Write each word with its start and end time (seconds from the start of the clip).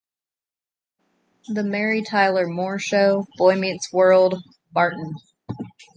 "The 1.47 1.63
Mary 1.63 2.01
Tyler 2.01 2.47
Moore 2.47 2.79
Show", 2.79 3.27
"Boy 3.37 3.53
Meets 3.53 3.93
World", 3.93 4.43
"Martin". 4.73 5.13